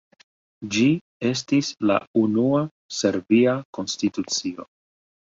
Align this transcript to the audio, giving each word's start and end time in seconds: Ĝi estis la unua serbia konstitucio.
Ĝi 0.75 0.85
estis 1.31 1.67
la 1.91 1.97
unua 2.21 2.61
serbia 3.01 3.53
konstitucio. 3.79 4.67